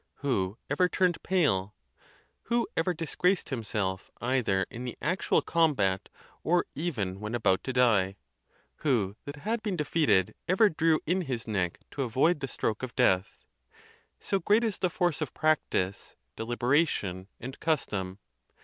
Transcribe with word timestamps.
who 0.25 0.57
ever 0.67 0.89
turned 0.89 1.21
pale? 1.21 1.75
who 2.45 2.67
ever 2.75 2.91
disgraced 2.91 3.49
himself 3.49 4.09
either 4.19 4.65
in 4.71 4.83
the 4.83 4.97
actual 4.99 5.43
combat, 5.43 6.09
or 6.43 6.65
even 6.73 7.19
when 7.19 7.35
about 7.35 7.63
to 7.63 7.71
die? 7.71 8.15
who 8.77 9.15
that 9.25 9.35
had 9.35 9.61
been 9.61 9.75
defeated 9.77 10.33
ever 10.47 10.69
drew 10.69 10.99
in 11.05 11.21
his 11.21 11.47
neck 11.47 11.77
to 11.91 12.01
avoid 12.01 12.39
the 12.39 12.47
stroke 12.47 12.81
of 12.81 12.95
death? 12.95 13.45
So 14.19 14.39
great 14.39 14.63
is 14.63 14.79
the 14.79 14.89
force 14.89 15.21
of 15.21 15.35
practice, 15.35 16.15
deliberation, 16.35 17.27
and 17.39 17.59
custom! 17.59 18.17